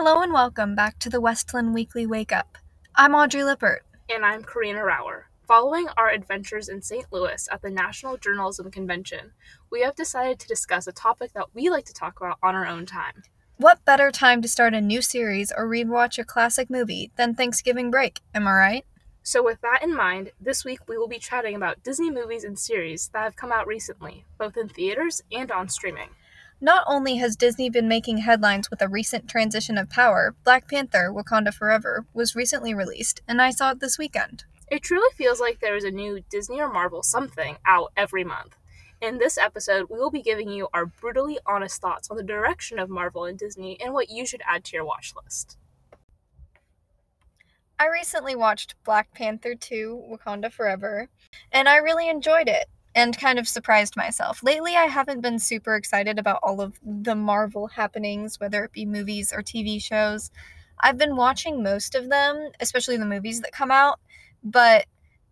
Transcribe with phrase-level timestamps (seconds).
[0.00, 2.56] Hello and welcome back to the Westland Weekly Wake Up.
[2.94, 3.84] I'm Audrey Lippert.
[4.08, 5.24] And I'm Karina Rauer.
[5.48, 7.06] Following our adventures in St.
[7.10, 9.32] Louis at the National Journalism Convention,
[9.72, 12.64] we have decided to discuss a topic that we like to talk about on our
[12.64, 13.24] own time.
[13.56, 17.90] What better time to start a new series or rewatch a classic movie than Thanksgiving
[17.90, 18.86] break, am I right?
[19.24, 22.56] So, with that in mind, this week we will be chatting about Disney movies and
[22.56, 26.10] series that have come out recently, both in theaters and on streaming.
[26.60, 31.12] Not only has Disney been making headlines with a recent transition of power, Black Panther
[31.14, 34.44] Wakanda Forever was recently released, and I saw it this weekend.
[34.68, 38.56] It truly feels like there is a new Disney or Marvel something out every month.
[39.00, 42.80] In this episode, we will be giving you our brutally honest thoughts on the direction
[42.80, 45.56] of Marvel and Disney and what you should add to your watch list.
[47.78, 51.08] I recently watched Black Panther 2 Wakanda Forever,
[51.52, 52.66] and I really enjoyed it
[52.98, 54.42] and kind of surprised myself.
[54.42, 58.84] Lately, I haven't been super excited about all of the Marvel happenings, whether it be
[58.84, 60.32] movies or TV shows.
[60.80, 64.00] I've been watching most of them, especially the movies that come out,
[64.42, 64.86] but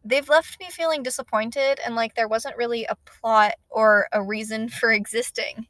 [0.05, 4.69] they've left me feeling disappointed and like there wasn't really a plot or a reason
[4.79, 5.67] for existing.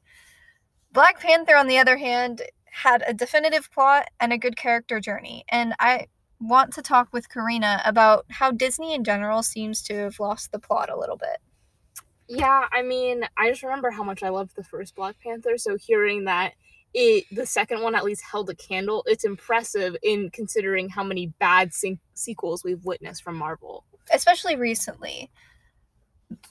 [0.92, 5.46] Black Panther, on the other hand, had a definitive plot and a good character journey,
[5.48, 6.08] and I
[6.40, 10.58] want to talk with Karina about how Disney in general seems to have lost the
[10.58, 11.38] plot a little bit.
[12.28, 15.76] Yeah, I mean, I just remember how much I loved the first Black Panther, so
[15.76, 16.54] hearing that
[16.94, 21.28] it the second one at least held a candle, it's impressive in considering how many
[21.38, 25.30] bad se- sequels we've witnessed from Marvel, especially recently.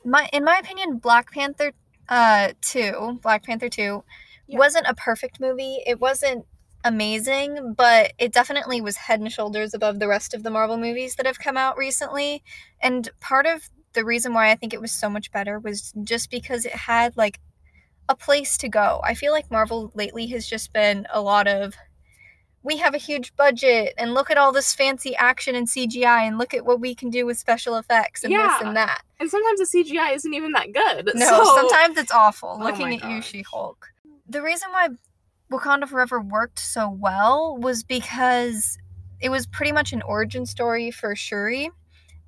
[0.06, 1.74] My in my opinion, Black Panther
[2.08, 4.04] uh 2, Black Panther 2
[4.48, 4.58] yeah.
[4.58, 5.80] wasn't a perfect movie.
[5.86, 6.46] It wasn't
[6.84, 11.16] amazing, but it definitely was head and shoulders above the rest of the Marvel movies
[11.16, 12.44] that have come out recently.
[12.82, 16.30] And part of the reason why I think it was so much better was just
[16.30, 17.40] because it had like
[18.08, 19.02] a place to go.
[19.04, 21.74] I feel like Marvel lately has just been a lot of
[22.62, 26.40] we have a huge budget and look at all this fancy action and CGI and
[26.40, 28.58] look at what we can do with special effects and yeah.
[28.58, 29.04] this and that.
[29.20, 31.12] And sometimes the CGI isn't even that good.
[31.14, 31.56] No, so...
[31.56, 32.58] sometimes it's awful.
[32.60, 33.88] Oh Looking at you, She Hulk.
[34.28, 34.90] The reason why
[35.52, 38.80] Wakanda Forever worked so well was because
[39.22, 41.70] it was pretty much an origin story for Shuri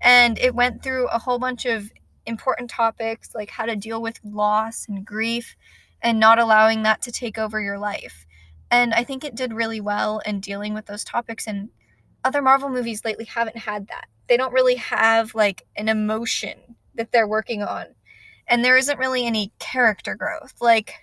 [0.02, 1.92] and it went through a whole bunch of
[2.26, 5.56] important topics like how to deal with loss and grief
[6.02, 8.26] and not allowing that to take over your life.
[8.70, 11.70] And I think it did really well in dealing with those topics and
[12.24, 14.06] other Marvel movies lately haven't had that.
[14.28, 16.58] They don't really have like an emotion
[16.96, 17.86] that they're working on.
[18.48, 20.54] And there isn't really any character growth.
[20.60, 20.96] Like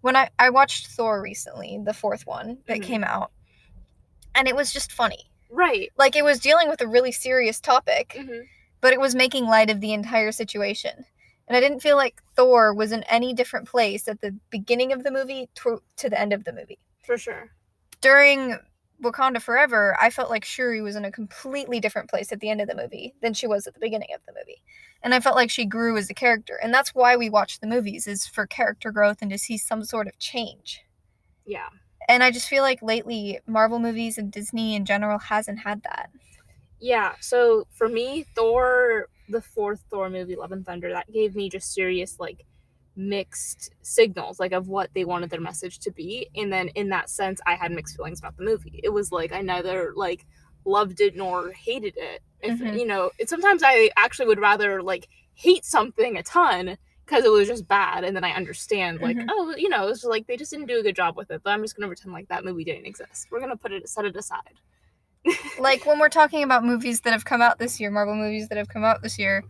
[0.00, 2.82] when I, I watched Thor recently, the fourth one that mm-hmm.
[2.82, 3.30] came out,
[4.34, 5.29] and it was just funny.
[5.50, 5.90] Right.
[5.98, 8.42] Like it was dealing with a really serious topic, mm-hmm.
[8.80, 11.04] but it was making light of the entire situation.
[11.48, 15.02] And I didn't feel like Thor was in any different place at the beginning of
[15.02, 16.78] the movie to, to the end of the movie.
[17.04, 17.50] For sure.
[18.00, 18.56] During
[19.02, 22.60] Wakanda Forever, I felt like Shuri was in a completely different place at the end
[22.60, 24.62] of the movie than she was at the beginning of the movie.
[25.02, 26.58] And I felt like she grew as a character.
[26.62, 29.82] And that's why we watch the movies is for character growth and to see some
[29.84, 30.82] sort of change.
[31.46, 31.68] Yeah.
[32.10, 36.10] And I just feel like lately Marvel movies and Disney in general hasn't had that.
[36.80, 41.48] Yeah, so for me, Thor, the fourth Thor movie, Love and Thunder, that gave me
[41.48, 42.44] just serious like
[42.96, 47.08] mixed signals like of what they wanted their message to be and then in that
[47.08, 50.26] sense i had mixed feelings about the movie it was like i neither like
[50.66, 52.76] loved it nor hated it if mm-hmm.
[52.76, 56.76] you know it, sometimes i actually would rather like hate something a ton
[57.10, 59.28] because it was just bad and then i understand like mm-hmm.
[59.30, 61.50] oh you know it's like they just didn't do a good job with it but
[61.50, 64.16] i'm just gonna pretend like that movie didn't exist we're gonna put it set it
[64.16, 64.60] aside
[65.58, 68.58] like when we're talking about movies that have come out this year marvel movies that
[68.58, 69.42] have come out this year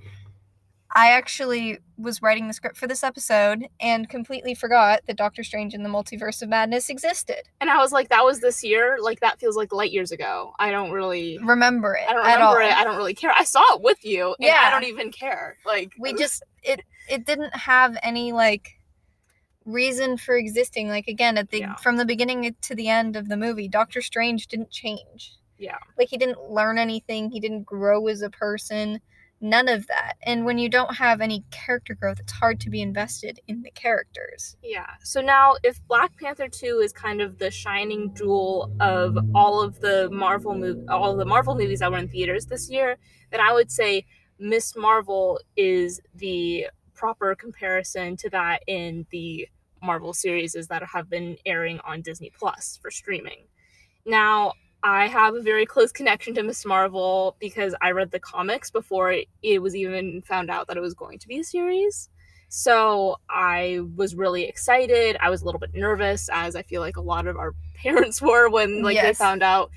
[0.92, 5.72] I actually was writing the script for this episode and completely forgot that Doctor Strange
[5.72, 7.42] in the Multiverse of Madness existed.
[7.60, 8.98] And I was like, that was this year?
[9.00, 10.52] Like, that feels like light years ago.
[10.58, 12.08] I don't really remember it.
[12.08, 12.72] I don't remember it.
[12.72, 13.32] I don't really care.
[13.36, 14.34] I saw it with you.
[14.40, 14.62] yeah.
[14.64, 15.58] I don't even care.
[15.64, 18.70] Like, we just, it, it didn't have any, like,
[19.64, 20.88] reason for existing.
[20.88, 21.76] Like, again, at the, yeah.
[21.76, 25.36] from the beginning to the end of the movie, Doctor Strange didn't change.
[25.56, 25.78] Yeah.
[25.96, 29.00] Like, he didn't learn anything, he didn't grow as a person
[29.40, 30.14] none of that.
[30.22, 33.70] And when you don't have any character growth, it's hard to be invested in the
[33.70, 34.56] characters.
[34.62, 34.86] Yeah.
[35.02, 39.80] So now, if Black Panther 2 is kind of the shining jewel of all of
[39.80, 42.98] the Marvel mov- all the Marvel movies that were in theaters this year,
[43.30, 44.04] then I would say
[44.38, 49.48] Miss Marvel is the proper comparison to that in the
[49.82, 53.46] Marvel series that have been airing on Disney Plus for streaming.
[54.04, 58.70] Now, I have a very close connection to Miss Marvel because I read the comics
[58.70, 62.08] before it, was even found out that it was going to be a series.
[62.48, 65.16] So I was really excited.
[65.20, 68.22] I was a little bit nervous, as I feel like a lot of our parents
[68.22, 69.70] were when like they found out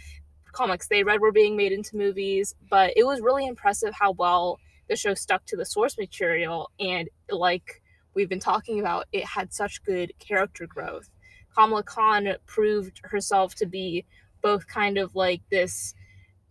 [0.53, 2.55] comics they read were being made into movies.
[2.69, 4.59] But it was really impressive how well
[4.89, 7.81] the show stuck to the source material and like
[8.15, 11.09] we've been talking about, it had such good character growth.
[11.55, 14.05] Kamala Khan proved herself to be
[14.44, 15.95] both kind of like this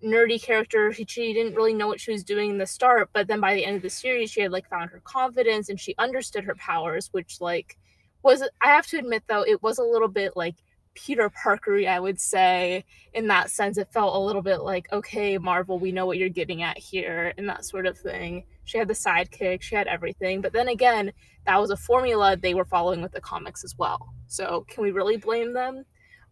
[0.05, 0.93] nerdy character.
[0.93, 3.55] She, she didn't really know what she was doing in the start, but then by
[3.55, 6.57] the end of the series, she had like found her confidence and she understood her
[6.57, 7.79] powers, which like
[8.23, 10.57] was I have to admit though, it was a little bit like
[10.95, 12.85] Peter Parkery, I would say,
[13.15, 13.79] in that sense.
[13.79, 17.33] It felt a little bit like, okay, Marvel, we know what you're getting at here,
[17.39, 18.45] and that sort of thing.
[18.65, 20.41] She had the sidekick, she had everything.
[20.41, 21.13] But then again,
[21.47, 24.13] that was a formula they were following with the comics as well.
[24.29, 25.85] So can we really blame them?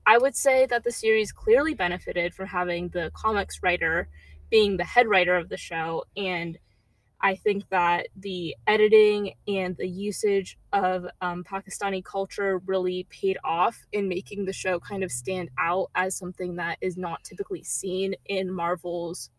[0.06, 4.08] I would say that the series clearly benefited from having the comics writer
[4.50, 6.58] being the head writer of the show and
[7.23, 13.79] I think that the editing and the usage of um, Pakistani culture really paid off
[13.93, 18.14] in making the show kind of stand out as something that is not typically seen
[18.26, 19.31] in Marvel's.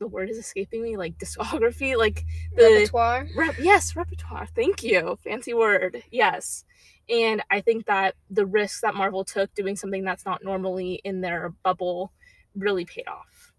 [0.00, 2.24] The word is escaping me, like discography, like
[2.56, 3.26] the Repertoire.
[3.36, 4.46] Rep- yes, repertoire.
[4.54, 5.18] Thank you.
[5.24, 6.04] Fancy word.
[6.12, 6.64] Yes.
[7.08, 11.20] And I think that the risk that Marvel took doing something that's not normally in
[11.20, 12.12] their bubble
[12.54, 13.52] really paid off.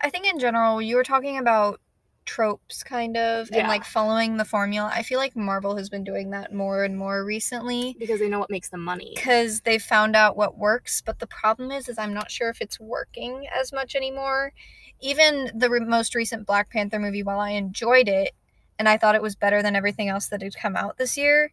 [0.00, 1.78] I think in general, you were talking about
[2.24, 4.90] tropes kind of and like following the formula.
[4.92, 8.38] I feel like Marvel has been doing that more and more recently Because they know
[8.38, 9.12] what makes them money.
[9.14, 12.60] because they found out what works, but the problem is is I'm not sure if
[12.60, 14.52] it's working as much anymore.
[15.00, 18.32] Even the re- most recent Black Panther movie while I enjoyed it
[18.78, 21.52] and I thought it was better than everything else that had come out this year,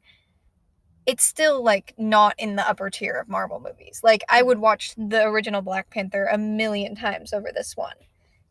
[1.06, 4.02] it's still like not in the upper tier of Marvel movies.
[4.04, 4.64] Like I would mm-hmm.
[4.64, 7.96] watch the original Black Panther a million times over this one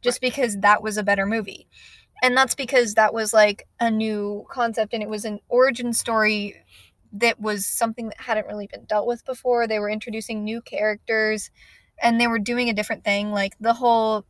[0.03, 1.69] just because that was a better movie.
[2.23, 6.57] And that's because that was like a new concept and it was an origin story
[7.13, 9.67] that was something that hadn't really been dealt with before.
[9.67, 11.51] They were introducing new characters
[12.03, 13.33] and they were doing a different thing.
[13.33, 14.25] Like the whole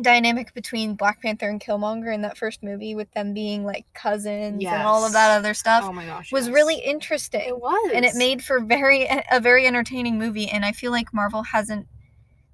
[0.00, 4.64] dynamic between Black Panther and Killmonger in that first movie with them being like cousins
[4.64, 6.30] and all of that other stuff oh my gosh.
[6.30, 6.54] was yes.
[6.54, 7.90] really interesting It was.
[7.92, 11.88] and it made for very a very entertaining movie and i feel like marvel hasn't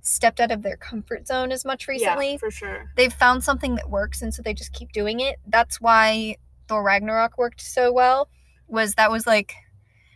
[0.06, 2.92] stepped out of their comfort zone as much recently Yeah, for sure.
[2.96, 6.36] they've found something that works and so they just keep doing it that's why
[6.68, 8.28] thor ragnarok worked so well
[8.68, 9.54] was that was like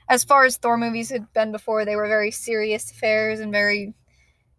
[0.09, 3.95] as far as thor movies had been before they were very serious affairs and very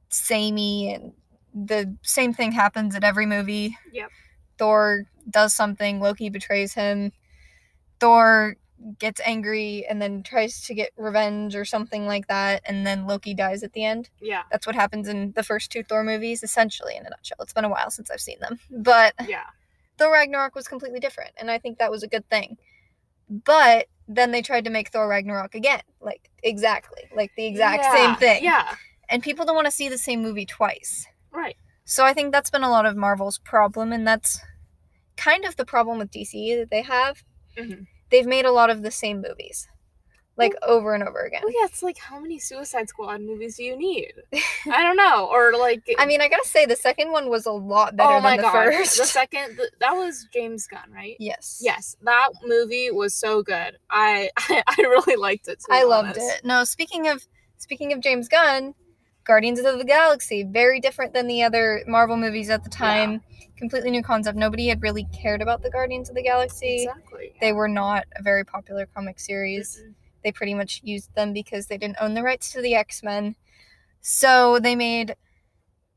[0.09, 1.13] samey and
[1.53, 4.09] the same thing happens in every movie Yep.
[4.57, 7.11] thor does something loki betrays him
[7.99, 8.55] thor
[8.99, 13.33] gets angry and then tries to get revenge or something like that and then loki
[13.33, 14.41] dies at the end Yeah.
[14.51, 17.37] that's what happens in the first two Thor movies, essentially, in a nutshell.
[17.41, 18.59] It's been a while since I've seen them.
[18.71, 19.43] But Yeah.
[19.97, 22.57] Thor Ragnarok was completely different, and I think that was a good thing.
[23.29, 25.81] But then they tried to make Thor Ragnarok again.
[26.01, 27.03] Like, exactly.
[27.15, 28.43] Like the exact Yeah, same thing.
[28.43, 28.75] Yeah.
[29.09, 31.05] And people don't want to see the same movie twice.
[31.31, 31.55] Right.
[31.85, 34.39] So I think that's been a lot of Marvel's problem, and that's
[35.17, 37.23] kind of the problem with DC that they have.
[37.57, 37.85] Mhm.
[38.11, 39.67] They've made a lot of the same movies,
[40.37, 41.41] like over and over again.
[41.43, 44.13] Well, yeah, it's like how many Suicide Squad movies do you need?
[44.71, 45.27] I don't know.
[45.31, 48.19] Or like I mean, I gotta say, the second one was a lot better oh
[48.19, 48.97] my than the god, first.
[48.97, 51.15] the second th- that was James Gunn, right?
[51.19, 51.59] yes.
[51.61, 53.77] Yes, that movie was so good.
[53.89, 55.63] I I, really liked it.
[55.69, 56.37] I loved honest.
[56.39, 56.45] it.
[56.45, 57.25] No, speaking of
[57.57, 58.73] speaking of James Gunn,
[59.23, 63.21] Guardians of the Galaxy, very different than the other Marvel movies at the time.
[63.61, 64.35] Completely new concept.
[64.39, 66.85] Nobody had really cared about the Guardians of the Galaxy.
[66.85, 67.35] Exactly.
[67.39, 69.79] They were not a very popular comic series.
[69.79, 69.93] Mhm.
[70.23, 73.35] They pretty much used them because they didn't own the rights to the X-Men.
[74.01, 75.15] So they made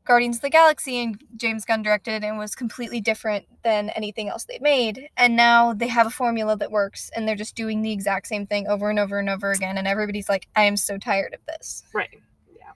[0.05, 4.45] Guardians of the Galaxy and James Gunn directed and was completely different than anything else
[4.45, 5.09] they'd made.
[5.17, 8.47] And now they have a formula that works and they're just doing the exact same
[8.47, 11.41] thing over and over and over again and everybody's like I am so tired of
[11.47, 11.83] this.
[11.95, 12.21] Right.
[12.55, 12.73] Yeah.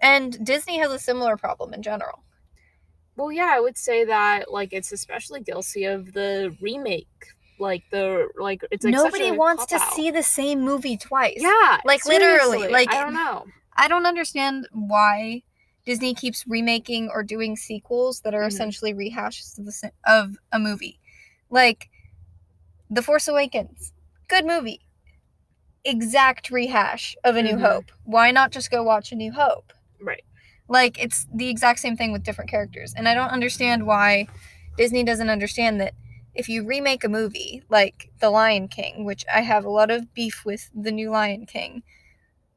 [0.00, 2.22] And Disney has a similar problem in general.
[3.16, 7.08] Well, yeah, I would say that like it's especially guilty of the remake.
[7.58, 9.94] Like the like it's like Nobody wants to cop-out.
[9.94, 11.38] see the same movie twice.
[11.38, 13.46] Yeah, Like, literally, like- I don't know.
[13.78, 15.42] I don't understand why
[15.86, 18.48] Disney keeps remaking or doing sequels that are Mhm.
[18.48, 21.00] essentially rehashes of, the, of a movie.
[21.48, 21.88] Like
[22.90, 23.92] The Force Awakens,
[24.28, 24.80] good movie.
[25.84, 27.60] Exact rehash of A New Mhm.
[27.60, 27.92] Hope.
[28.04, 29.72] Why not just go watch A New Hope?
[30.00, 30.24] Right.
[30.68, 32.94] Like it's the exact same thing with different characters.
[32.96, 34.28] And I don't understand why
[34.76, 35.94] Disney doesn't understand that
[36.34, 40.12] if you remake a movie like The Lion King, which I have a lot of
[40.12, 41.82] beef with the new Lion King,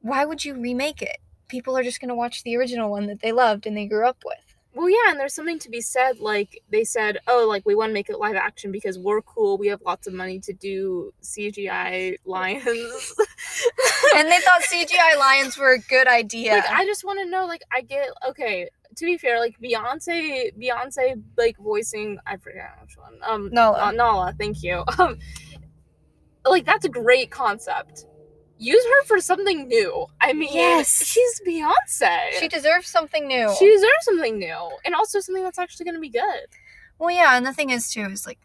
[0.01, 1.17] why would you remake it?
[1.47, 4.07] People are just going to watch the original one that they loved and they grew
[4.07, 4.48] up with.
[4.75, 6.19] Well, yeah, and there's something to be said.
[6.19, 9.57] Like they said, oh, like we want to make it live action because we're cool.
[9.57, 12.65] We have lots of money to do CGI lions.
[14.15, 16.53] and they thought CGI lions were a good idea.
[16.53, 17.45] Like I just want to know.
[17.45, 18.69] Like I get okay.
[18.95, 23.13] To be fair, like Beyonce, Beyonce, like voicing, I forget which one.
[23.23, 23.77] Um, Nala.
[23.77, 24.83] Uh, Nala, thank you.
[24.99, 25.17] Um,
[26.45, 28.05] like that's a great concept
[28.59, 30.05] use her for something new.
[30.21, 31.03] I mean, Yes.
[31.05, 32.33] she's Beyonce.
[32.39, 33.53] She deserves something new.
[33.57, 36.47] she deserves something new, and also something that's actually going to be good.
[36.99, 38.39] Well, yeah, and the thing is too is like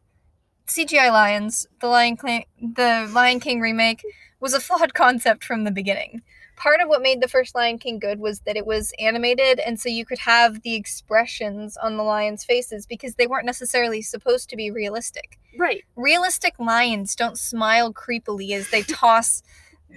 [0.66, 4.02] CGI lions, the Lion King, the Lion King remake
[4.40, 6.22] was a flawed concept from the beginning.
[6.56, 9.78] Part of what made the first Lion King good was that it was animated, and
[9.80, 14.48] so you could have the expressions on the lions' faces because they weren't necessarily supposed
[14.50, 15.40] to be realistic.
[15.58, 15.82] Right.
[15.96, 19.42] Realistic lions don't smile creepily as they toss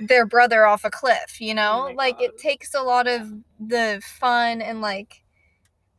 [0.02, 1.88] their brother off a cliff, you oh know?
[1.90, 5.24] Oh like it takes a lot of the fun and like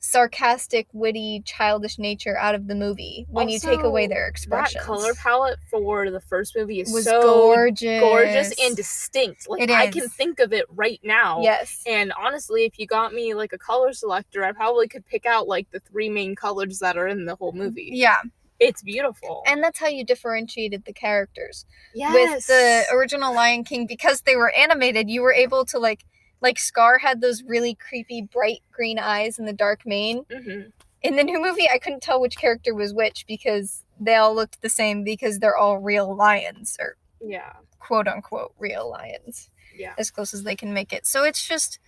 [0.01, 4.27] sarcastic, witty, childish nature out of the movie when you take away Also, their
[4.75, 8.01] That color palette for the first movie is was so gorgeous.
[8.01, 9.49] gorgeous and distinct.
[9.49, 11.43] Like I can think of it right now.
[11.43, 11.83] Yes.
[11.87, 15.49] And honestly, if you got me like a color selector, I probably could pick out
[15.49, 17.91] like the three main colors that are in the whole mm, movie.
[17.93, 18.19] Yeah.
[18.61, 19.43] It's beautiful.
[19.47, 21.65] And that's how you differentiated the characters.
[21.95, 22.13] yes.
[22.15, 26.05] With the original Lion King, because they were animated, you were able to like
[26.41, 30.25] like Scar had those really creepy bright green eyes and the dark mane.
[30.31, 30.73] Mhm.
[31.03, 34.61] in the new movie i couldn't tell which character was which because they all looked
[34.63, 37.53] the same because they're all real lions or Yeah.
[37.79, 39.95] quote unquote real lions Yeah.
[39.97, 41.79] as close as they can make it so it's just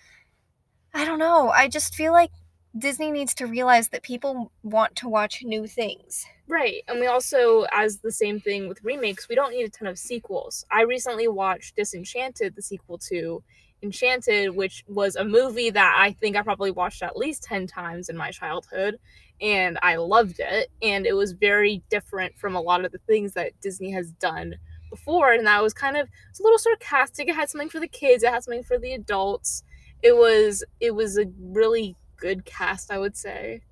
[0.95, 2.31] i don't know i just feel like
[2.79, 6.83] disney needs to realize that people want to watch new things Right.
[6.89, 9.97] And we also, as the same thing with remakes, we don't need a ton of
[9.97, 10.65] sequels.
[10.69, 13.41] I recently watched Disenchanted, the sequel to
[13.85, 18.09] Enchanted, which was a movie that I think I probably watched at least 10 times
[18.09, 18.99] in my childhood.
[19.41, 20.73] And I loved it.
[20.83, 24.57] And it was very different from a lot of the things that Disney has done
[24.91, 25.33] before.
[25.33, 27.29] And that was kind of a little sarcastic.
[27.29, 29.63] It had something for the kids, it had something for the adults.
[30.03, 33.63] It was it was a really good cast, I would say.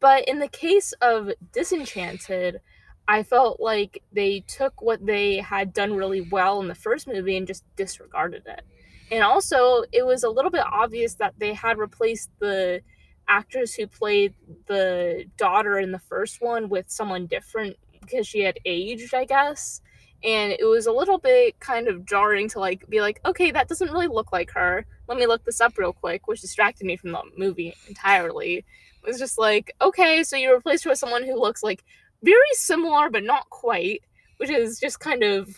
[0.00, 2.60] But in the case of Disenchanted,
[3.08, 7.36] I felt like they took what they had done really well in the first movie
[7.36, 8.62] and just disregarded it.
[9.10, 12.82] And also, it was a little bit obvious that they had replaced the
[13.26, 14.34] actress who played
[14.66, 19.80] the daughter in the first one with someone different because she had aged, I guess.
[20.22, 23.68] And it was a little bit kind of jarring to like be like, okay, that
[23.68, 24.84] doesn't really look like her.
[25.08, 28.56] Let me look this up real quick, which distracted me from the movie entirely.
[28.58, 31.82] It was just like, okay, so you replaced her with someone who looks like
[32.22, 34.02] very similar but not quite,
[34.36, 35.48] which is just kind of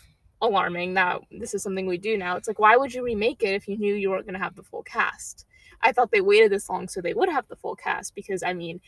[0.43, 2.37] alarming that this is something we do now.
[2.37, 4.57] It's like, why would you remake it if you knew you weren't going to have
[4.57, 5.47] the full cast?
[5.83, 8.53] I thought they waited this long so they would have the full cast because, I
[8.53, 8.81] mean,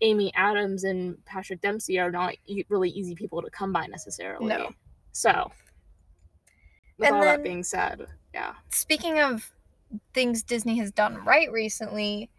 [0.00, 4.46] Amy Adams and Patrick Dempsey are not e- really easy people to come by necessarily.
[4.46, 4.70] No.
[5.12, 5.50] So,
[6.98, 8.54] with And all then- that being said, yeah.
[8.70, 9.50] speaking of
[10.12, 12.30] things disney has done right recently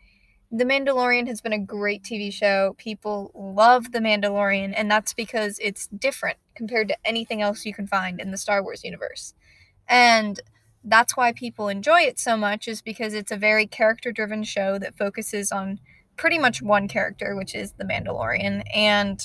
[0.51, 2.75] the Mandalorian has been a great TV show.
[2.77, 7.87] People love The Mandalorian, and that's because it's different compared to anything else you can
[7.87, 9.33] find in the Star Wars universe.
[9.89, 10.39] And
[10.83, 14.77] that's why people enjoy it so much, is because it's a very character driven show
[14.79, 15.79] that focuses on
[16.15, 19.19] pretty much one character, which is The Mandalorian, and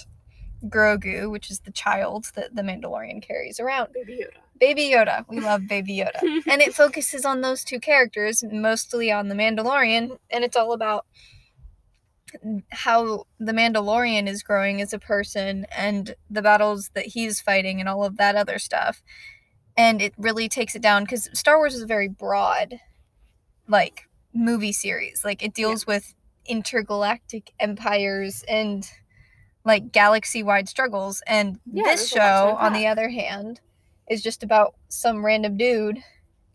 [0.67, 3.93] Grogu, which is the child that The Mandalorian carries around.
[3.93, 4.59] Baby Yoda.
[4.59, 5.25] Baby Yoda.
[5.29, 6.21] We love Baby Yoda.
[6.47, 11.07] and it focuses on those two characters, mostly on the Mandalorian, and it's all about
[12.71, 17.89] how the Mandalorian is growing as a person and the battles that he's fighting and
[17.89, 19.03] all of that other stuff.
[19.77, 22.81] And it really takes it down because Star Wars is a very broad,
[23.69, 25.25] like, movie series.
[25.25, 26.15] Like, it deals with
[26.47, 28.89] intergalactic empires and,
[29.65, 31.23] like, galaxy wide struggles.
[31.27, 33.61] And Yeah, this there's a lot to show, on the other hand,
[34.09, 35.99] is just about some random dude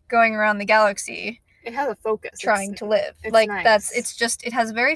[0.07, 2.39] going around the galaxy It has a focus.
[2.39, 3.15] trying It's- to live.
[3.31, 4.95] like that's it's just it has very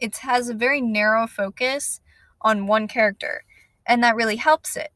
[0.00, 2.00] it has a very narrow focus
[2.40, 3.44] on one character
[3.86, 4.92] and that really helps it.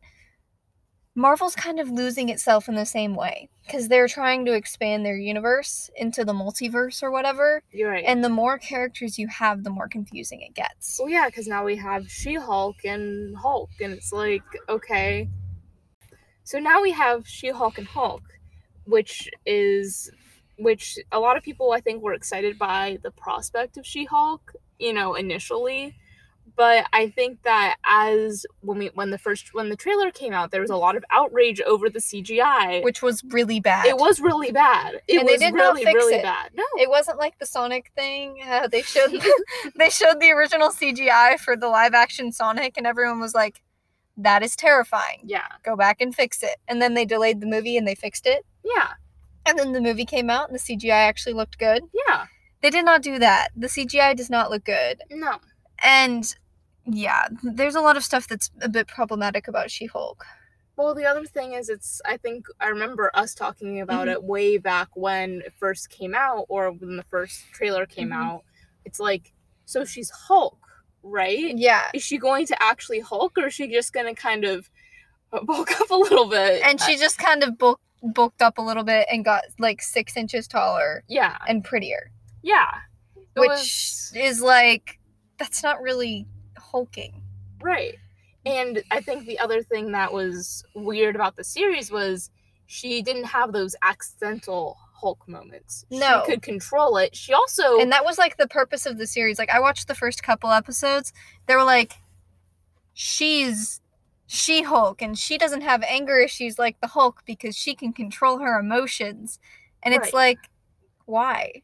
[1.14, 5.16] Marvel's kind of losing itself in the same way because they're trying to expand their
[5.16, 8.04] universe into the multiverse or whatever, You're right.
[8.06, 10.98] and the more characters you have, the more confusing it gets.
[10.98, 15.28] Well, yeah, because now we have She Hulk and Hulk, and it's like, okay.
[16.44, 18.22] So now we have She Hulk and Hulk,
[18.86, 20.10] which is,
[20.58, 24.54] which a lot of people I think were excited by the prospect of She Hulk,
[24.78, 25.94] you know, initially.
[26.56, 30.50] But I think that as when we when the first when the trailer came out,
[30.50, 33.86] there was a lot of outrage over the CGI, which was really bad.
[33.86, 35.00] It was really bad.
[35.08, 36.22] It and was they did really not fix really it.
[36.22, 36.50] bad.
[36.54, 38.38] No, It wasn't like the Sonic thing.
[38.42, 39.10] How they showed
[39.76, 43.62] they showed the original CGI for the live action Sonic, and everyone was like,
[44.16, 45.20] "That is terrifying.
[45.24, 48.26] yeah, Go back and fix it." And then they delayed the movie and they fixed
[48.26, 48.44] it.
[48.64, 48.88] yeah,
[49.46, 51.82] And then the movie came out and the CGI actually looked good.
[52.08, 52.26] yeah.
[52.60, 53.48] They did not do that.
[53.56, 55.00] The CGI does not look good.
[55.10, 55.38] No,
[55.82, 56.34] And
[56.86, 60.24] yeah, there's a lot of stuff that's a bit problematic about She-Hulk.
[60.76, 62.00] Well, the other thing is, it's.
[62.06, 64.12] I think I remember us talking about Mhm.
[64.12, 68.16] it way back when it first came out, or when the first trailer came Mhm.
[68.24, 68.44] out.
[68.84, 69.32] It's like,
[69.66, 70.58] so she's Hulk,
[71.02, 71.56] right?
[71.56, 71.90] Yeah.
[71.92, 74.70] Is she going to actually Hulk, or is she just gonna kind of
[75.44, 76.62] bulk up a little bit?
[76.64, 80.16] And she just kind of bulk, bulked up a little bit and got like six
[80.16, 82.10] inches taller yeah, and prettier,
[82.42, 82.80] yeah.
[83.14, 84.98] It which was- is like
[85.42, 86.24] that's not really
[86.56, 87.20] hulking.
[87.60, 87.96] Right.
[88.46, 92.30] And I think the other thing that was weird about the series was
[92.66, 95.84] she didn't have those accidental Hulk moments.
[95.90, 96.22] No.
[96.24, 97.16] She could control it.
[97.16, 99.36] She also And that was like the purpose of the series.
[99.36, 101.12] Like I watched the first couple episodes.
[101.46, 101.94] They were like,
[102.94, 103.80] she's
[104.28, 108.38] She Hulk, and she doesn't have anger issues like the Hulk because she can control
[108.38, 109.40] her emotions.
[109.82, 110.38] And it's like,
[111.06, 111.62] why?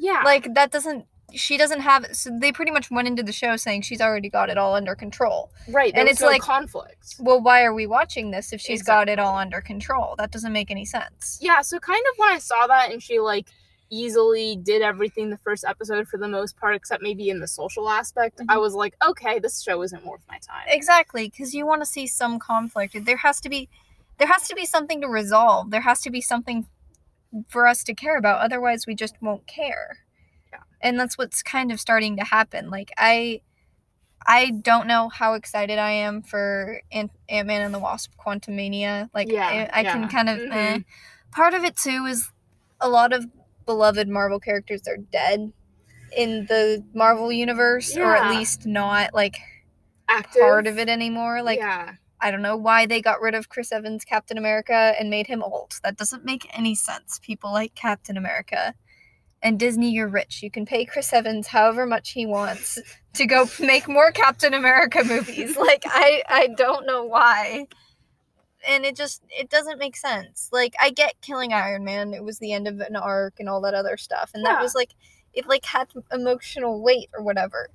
[0.00, 0.22] yeah.
[0.24, 1.06] Like that doesn't.
[1.34, 2.06] She doesn't have.
[2.12, 4.94] So they pretty much went into the show saying she's already got it all under
[4.94, 5.50] control.
[5.68, 5.92] right.
[5.94, 7.16] And it's no like- conflict.
[7.18, 10.14] Well, why are we watching this if she's got it all under control?
[10.18, 11.38] That doesn't make any sense.
[11.40, 13.48] Yeah, so kind of when I saw that and she like
[13.92, 17.88] easily did everything the first episode for the most part, except maybe in the social
[17.88, 18.60] aspect, I Mhm.
[18.60, 20.64] was like, okay, this show isn't worth my time.
[20.68, 23.04] Exactly, because you want to see some conflict.
[23.04, 23.68] There has to be,
[24.18, 25.70] there has to be something to resolve.
[25.72, 26.66] There has to be something
[27.48, 28.40] for us to care about.
[28.40, 29.98] Otherwise, we just won't care.
[30.82, 30.88] Yeah.
[30.88, 32.70] And that's what's kind of starting to happen.
[32.70, 33.42] Like I,
[34.26, 39.30] I don't know how excited I am for Ant Man and the Wasp: Quantumania Like
[39.30, 40.38] Yeah, I, I can kind of.
[40.38, 40.76] eh.
[40.78, 40.84] Mhm.
[41.32, 42.30] Part of it too is
[42.80, 43.26] a lot of
[43.66, 45.52] beloved Marvel characters are dead
[46.16, 49.38] in the Marvel universe, or at least not like
[50.08, 50.42] Active.
[50.42, 51.42] part of it anymore.
[51.42, 51.92] Like yeah.
[52.20, 55.42] I don't know why they got rid of Chris Evans Captain America and made him
[55.42, 55.78] old.
[55.82, 57.18] That doesn't make any sense.
[57.22, 58.74] People like Captain America.
[59.42, 60.42] And Disney, you're rich.
[60.42, 62.78] You can pay Chris Evans however much he wants
[63.14, 65.56] to go make more Captain America movies.
[65.60, 67.66] Like I I don't know why.
[68.68, 70.50] And it just it doesn't make sense.
[70.52, 72.12] Like I get killing Iron Man.
[72.12, 74.30] It was the end of an arc and all that other stuff.
[74.34, 74.90] And that was like
[75.32, 77.70] it like had emotional weight or whatever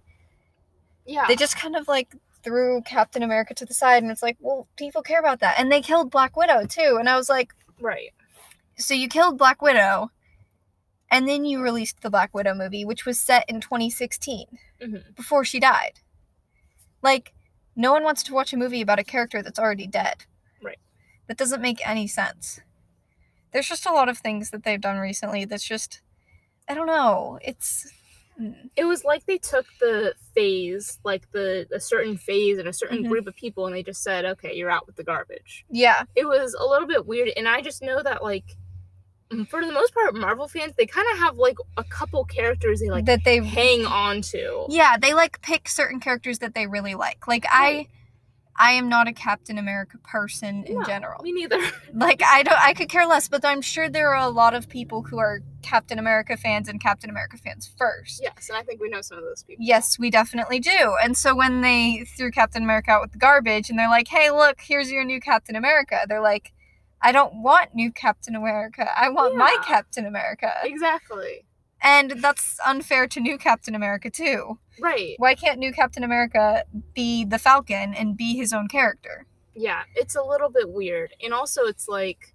[1.06, 1.26] Yeah.
[1.28, 4.68] they just kind of like threw Captain America to the side and it's like, well,
[4.78, 5.56] people care about that.
[5.58, 6.98] And they killed Black Widow too.
[7.00, 8.12] And I was like, right.
[8.78, 10.12] so you killed Black Widow
[11.16, 15.16] and then you released the Black Widow movie, which was set in 2016 Mhm.
[15.16, 16.00] before she died.
[17.02, 17.34] Like,
[17.76, 20.26] no one wants to watch a movie about a character that's already dead.
[20.62, 20.80] Right.
[21.28, 22.60] That doesn't make any sense.
[23.52, 26.02] There's just a lot of things that they've done recently that's just,
[26.68, 27.40] I don't know.
[27.42, 27.92] It's.
[28.40, 28.70] mm.
[28.76, 33.04] It was like they took the phase, like the a certain phase and a certain
[33.06, 33.08] Mhm.
[33.08, 36.04] group of people, and they just said, "Okay, you're out with the garbage." Yeah.
[36.16, 38.58] It was a little bit weird, and I just know that like,
[39.50, 42.90] for the most part, Marvel fans they kind of have like a couple characters they
[42.90, 44.66] like that they hang on to.
[44.70, 47.28] Yeah, they like pick certain characters that they really like.
[47.28, 47.88] Like I
[48.58, 51.22] I am not a Captain America person in No, general.
[51.24, 51.60] Me neither.
[51.94, 54.70] Like I don't I could care less, but I'm sure there are a lot of
[54.70, 58.22] people who are Captain America fans and Captain America fans first.
[58.22, 59.66] yes, and I think we know some of those people.
[59.66, 60.96] Yes, we definitely do.
[61.04, 64.30] And so when they threw Captain America out with the garbage and they're like, "Hey,
[64.30, 66.52] look, here's your new Captain America." They're like,
[67.08, 68.90] "I don't want new Captain America.
[68.98, 71.46] I want my Captain America." Exactly.
[71.82, 74.60] And that's unfair to new Captain America too.
[74.82, 75.16] Right.
[75.20, 79.26] why can't new Captain America be the Falcon and be his own character?
[79.56, 81.14] Yeah, it's a little bit weird.
[81.24, 82.34] And also it's like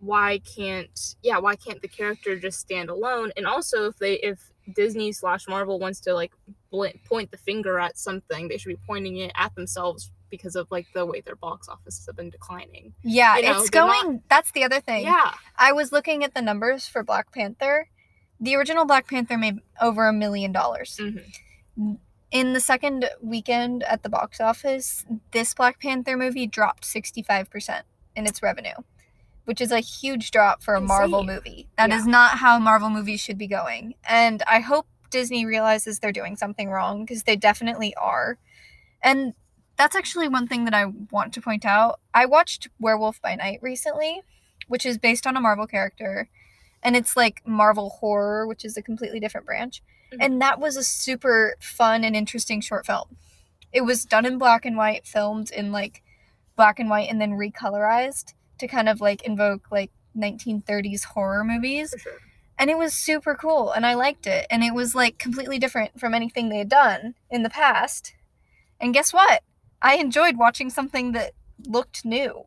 [0.00, 3.30] why can't yeah, why can't the character just stand alone?
[3.36, 6.32] And also if they if Disney slash Marvel wants to like
[6.70, 10.66] bl- point the finger at something, they should be pointing it at themselves because of
[10.72, 12.94] like the way their box offices have been declining.
[13.04, 14.12] Yeah, You know, it's going.
[14.14, 15.04] not- that's the other thing.
[15.04, 15.34] Yeah.
[15.56, 17.88] I was looking at the numbers for Black Panther.
[18.40, 20.98] The original Black Panther made over a million dollars.
[21.00, 21.98] Mhm.
[22.32, 27.82] In the second weekend at the box office, this Black Panther movie dropped 65%
[28.16, 28.74] in its revenue,
[29.44, 31.68] which is a huge drop for a Marvel movie.
[31.76, 32.10] That is Yeah.
[32.12, 33.94] not how Marvel movies should be going.
[34.08, 38.38] And I hope Disney realizes they're doing something wrong because they definitely are.
[39.02, 39.34] And
[39.76, 42.00] that's actually one thing that I want to point out.
[42.14, 44.22] I watched Werewolf by Night recently,
[44.68, 46.28] which is based on a Marvel character.
[46.82, 49.82] And it's like Marvel horror, which is a completely different branch.
[50.12, 50.18] Mhm.
[50.20, 53.16] And that was a super fun and interesting short film.
[53.72, 56.02] It was done in black and white, filmed in like
[56.56, 61.94] black and white, and then recolorized to kind of like invoke like 1930s horror movies.
[61.98, 62.18] Sure.
[62.58, 64.46] And it was super cool, and I liked it.
[64.50, 68.14] And it was like completely different from anything they had done in the past.
[68.80, 69.42] And guess what?
[69.82, 71.32] I enjoyed watching something that
[71.66, 72.46] looked new.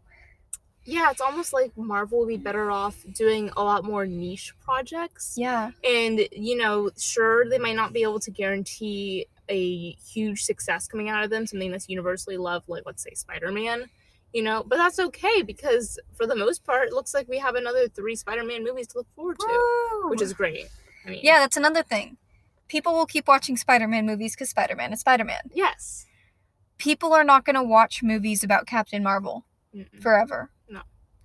[0.85, 5.33] Yeah, it's almost like Marvel would be better off doing a lot more niche projects.
[5.35, 5.71] Yeah.
[5.87, 11.09] And, you know, sure, they might not be able to guarantee a huge success coming
[11.09, 13.89] out of them, something that's universally loved, like, let's say, Spider Man,
[14.31, 17.55] you know, but that's okay because for the most part, it looks like we have
[17.55, 20.67] another three Spider Man movies to look forward to, which is great.
[21.05, 22.17] I mean, Yeah, that's another thing.
[22.67, 25.41] People will keep watching Spider Man movies because Spider Man is Spider Man.
[25.53, 26.05] yes.
[26.77, 30.01] People are not going to watch movies about Captain Marvel Mm-mm.
[30.01, 30.51] forever.
[30.69, 30.81] No.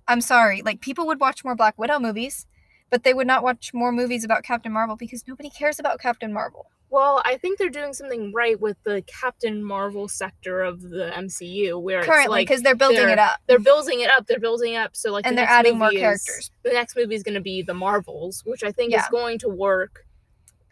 [0.07, 0.61] I'm sorry.
[0.61, 2.47] Like, people would watch more Black Widow movies,
[2.89, 6.31] but they would not watch more movies about Captain Marvel because nobody cares about Captain
[6.33, 6.67] Marvel.
[6.89, 11.81] Well, I think they're doing something right with the Captain Marvel sector of the MCU,
[11.81, 13.39] where it's Currently, like because they're building it up.
[13.47, 14.27] they're building it up.
[14.27, 14.93] They're building it up.
[14.93, 16.51] So like, And the they're adding more movie is- characters.
[16.63, 19.03] The next movie is going to be the Marvels, which I think Yeah.
[19.03, 20.05] is going to work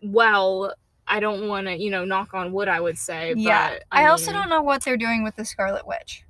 [0.03, 0.73] well.
[1.09, 2.67] I don't want to, you know, knock on wood.
[2.67, 3.71] I would say, Yeah.
[3.71, 6.23] But, I, also mean, don't know what they're doing with the Scarlet Witch.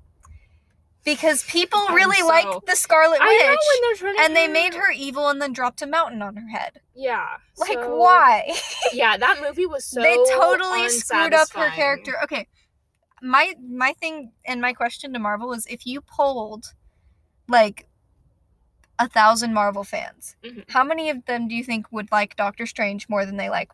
[1.06, 3.60] Because people really so- like the Scarlet I know Witch.
[3.60, 6.48] when they're turning And they made her evil and then dropped a mountain on her
[6.50, 6.82] head.
[6.96, 7.28] Yeah.
[7.58, 8.54] Like, so- why?
[8.94, 10.02] Yeah, that movie was so.
[10.02, 12.16] they totally screwed up her character.
[12.24, 12.48] Okay.
[13.22, 16.74] My my thing and my question to Marvel is if you polled
[17.50, 17.86] like
[18.98, 20.64] a thousand Marvel fans, Mhm.
[20.72, 23.72] how many of them do you think would like Doctor Strange more than they like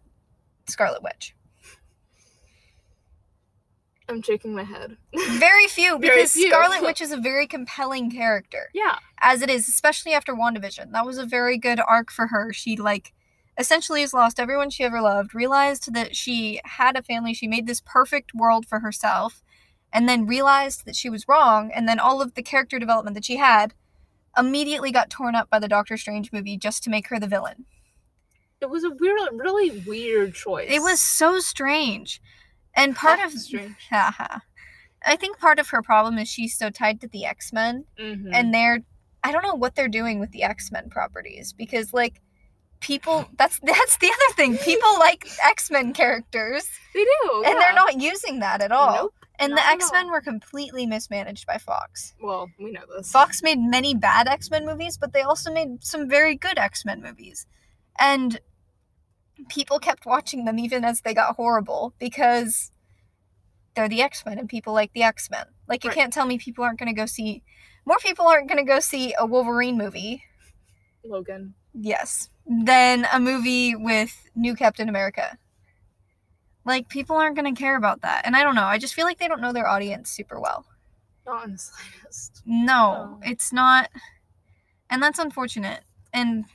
[0.68, 1.36] Scarlet Witch?
[4.08, 4.98] I'm shaking my head.
[5.40, 6.50] Very few, Very because few.
[6.50, 8.70] Scarlet Witch is a very compelling character.
[8.74, 8.98] Yeah.
[9.20, 10.92] as it is, especially after WandaVision.
[10.92, 12.54] That was a very good arc for her.
[12.54, 13.14] She like
[13.58, 17.66] essentially has lost everyone she ever loved, realized that she had a family, she made
[17.66, 19.42] this perfect world for herself,
[19.92, 23.26] and then realized that she was wrong, and then all of the character development that
[23.26, 23.74] she had
[24.38, 27.66] immediately got torn up by the Doctor Strange movie just to make her the villain.
[28.62, 30.68] It was a weird, really weird choice.
[30.70, 32.22] It was so strange.
[32.76, 33.76] And part of strange.
[33.92, 38.30] I think part of her problem is she's so tied to the X-Men Mhm.
[38.34, 38.80] and they're
[39.24, 42.22] I don't know what they're doing with the X-Men properties because like
[42.80, 44.58] people that's that's the other thing.
[44.58, 48.96] People like X-Men characters they do, and they're not using that at all.
[48.96, 49.14] Nope.
[49.40, 52.14] and the at X-Men were completely mismanaged by Fox.
[52.22, 53.12] Well, we know this.
[53.12, 57.46] Fox made many bad X-Men movies, but they also made some very good X-Men movies.
[58.00, 58.40] And
[59.50, 62.72] people kept watching them even as they got horrible because
[63.76, 65.46] they're the X-Men and people like the X-Men.
[65.68, 65.98] Like you Right.
[65.98, 67.44] can't tell me people aren't going to go see
[67.86, 70.24] more people aren't going to go see a Wolverine movie.
[71.04, 71.54] Logan.
[71.74, 72.30] Yes.
[72.48, 75.38] Than a movie with new Captain America.
[76.66, 78.24] Like people aren't going to care about that.
[78.26, 78.64] And I don't know.
[78.64, 80.66] I just feel like they don't know their audience super well.
[81.28, 82.42] Not in the slightest.
[82.46, 83.20] No, Oh.
[83.24, 83.90] it's not.
[84.90, 85.84] And that's unfortunate.
[86.14, 86.46] And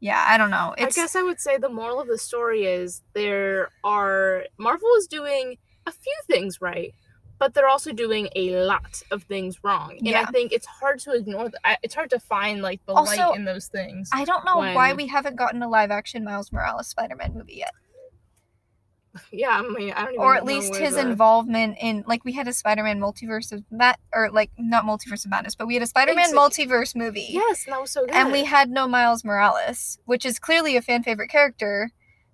[0.00, 0.74] yeah, I don't know.
[0.76, 4.88] It's I guess I would say the moral of the story is there are Marvel
[4.98, 5.56] is doing
[5.86, 6.94] a few things right,
[7.38, 9.96] but they're also doing a lot of things wrong.
[9.98, 10.22] And Yeah.
[10.22, 11.78] I think it's hard to ignore that.
[11.82, 14.10] It's hard to find like the Also, light in those things.
[14.12, 17.72] I don't know why we haven't gotten a live action Miles Morales Spider-Man movie yet.
[19.32, 22.32] yeah, I mean, I don't even Or at least his the- involvement in like we
[22.32, 25.82] had a Spider-Man multiverse of Matt or like not multiverse of madness, but we had
[25.82, 27.26] a Spider-Man multiverse movie.
[27.30, 28.14] Yes, and that was so good.
[28.14, 31.90] And we had no Miles Morales, which is clearly a fan favorite character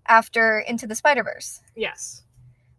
[0.06, 1.60] after Into the Spider-Verse.
[1.76, 2.22] yes.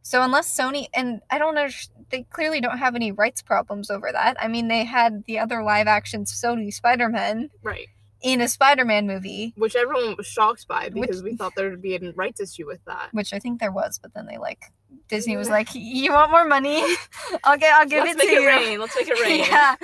[0.05, 1.69] So unless Sony and I don't know,
[2.09, 4.35] they clearly don't have any rights problems over that.
[4.37, 7.87] I mean, they had the other live action Sony Spider-Man Right.
[8.23, 11.81] In a Spider-Man movie, Which everyone was shocked by Which- because we thought there would
[11.81, 13.09] be a rights issue with that.
[13.11, 14.71] which I think there was, but then they like
[15.09, 16.81] Disney was like, "You want more money?
[17.43, 18.79] I'll get, I'll give Let's it make to it you." rain.
[18.79, 19.39] Let's make it rain.
[19.39, 19.75] yeah.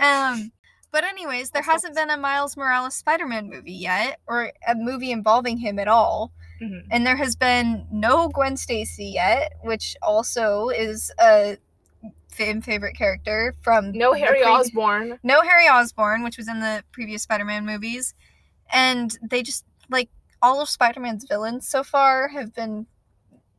[0.00, 0.52] Um.
[0.92, 5.10] But anyways, there Also- hasn't been a Miles Morales Spider-Man movie yet, or a movie
[5.10, 6.32] involving him at all.
[6.62, 6.82] Mhm.
[6.90, 11.56] And there has been no Gwen Stacy yet, which also is a
[12.32, 15.18] favorite character from No Harry previ- Osborn.
[15.22, 18.14] no Harry Osborn, which was in the previous Spider-Man movies,
[18.72, 20.08] and they just like
[20.40, 22.86] all of Spider-Man's villains so far have been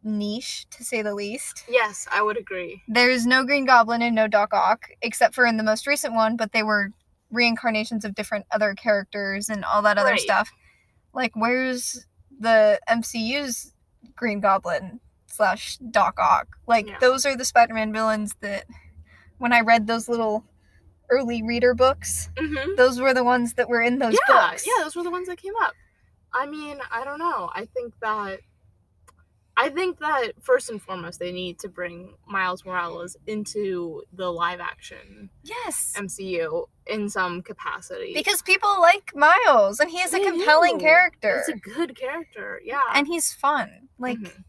[0.03, 1.63] niche to say the least.
[1.69, 2.81] Yes, I would agree.
[2.87, 6.35] There's no Green Goblin and no Doc Ock, except for in the most recent one,
[6.35, 6.89] but they were
[7.31, 10.19] reincarnations of different other characters and all that other Right.
[10.19, 10.51] stuff.
[11.13, 12.05] Like, where's
[12.39, 13.73] the MCU's
[14.15, 14.99] Green Goblin
[15.33, 16.47] slash Doc Ock?
[16.67, 16.97] Like, Yeah.
[16.99, 18.65] those are the Spider-Man villains that,
[19.39, 20.45] when I read those little
[21.09, 22.75] early reader books, Mm-hmm.
[22.77, 24.65] those were the ones that were in those yeah, books.
[24.65, 25.73] yeah, those were the ones that came up.
[26.33, 27.49] I mean, I don't know.
[27.53, 28.39] I think that
[29.55, 34.59] I think that first and foremost they need to bring Miles Morales into the live
[34.59, 35.93] action Yes.
[35.95, 38.13] MCU in some capacity.
[38.15, 40.85] Because people like Miles and he is a compelling do.
[40.85, 41.43] character.
[41.45, 42.61] He's a good character.
[42.65, 42.81] Yeah.
[42.95, 43.89] and he's fun.
[43.99, 44.43] Like Mhm.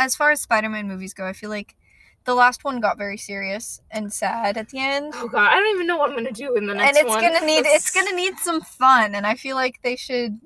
[0.00, 1.76] As far as Spider-Man movies go, I feel like
[2.24, 5.12] the last one got very serious and sad at the end.
[5.16, 6.88] Oh god, I don't even know what I'm gonna do in the next one.
[6.88, 7.20] and it's one.
[7.22, 10.40] gonna need it's gonna need some fun and I feel like they should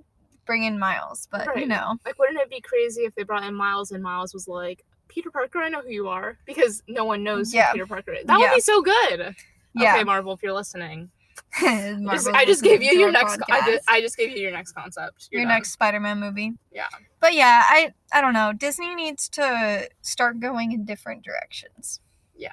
[0.46, 1.96] bring in Miles, but you know.
[2.04, 5.30] Like, wouldn't it be crazy if they brought in Miles and Miles was like, Peter
[5.30, 6.36] Parker, I know who you are.
[6.44, 7.68] Because no one knows Yeah.
[7.68, 8.24] who Peter Parker is.
[8.26, 8.50] That Yeah.
[8.50, 9.34] would be so good.
[9.74, 9.94] Yeah.
[9.94, 11.10] Okay, Marvel, if you're listening.
[11.62, 14.72] I just gave you your our next I just, I just gave you your next
[14.72, 15.28] concept.
[15.30, 15.56] You're your done.
[15.56, 16.52] next Spider-Man movie.
[16.72, 16.88] Yeah.
[17.20, 18.52] But yeah, I I don't know.
[18.52, 22.00] Disney needs to start going in different directions.
[22.36, 22.52] Yeah.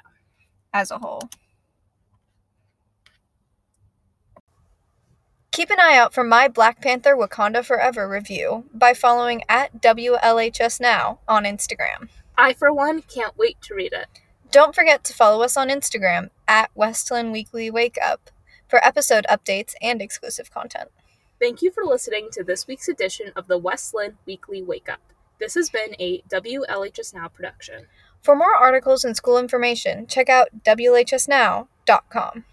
[0.72, 1.28] As a whole.
[5.50, 10.80] Keep an eye out for my Black Panther Wakanda Forever review by following at WLHS
[10.80, 12.08] Now on Instagram.
[12.38, 14.06] I for one can't wait to read it.
[14.52, 18.30] Don't forget to follow us on Instagram at Westland Weekly Wake Up
[18.72, 20.88] for episode updates and exclusive content.
[21.38, 25.12] Thank you for listening to this week's edition of the Westland Weekly Wake Up.
[25.38, 27.84] This has been a WLHS Now production.
[28.22, 32.44] For more articles and school information, check out WLHSnow.com.